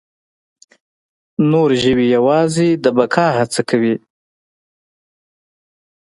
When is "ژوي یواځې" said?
1.81-2.67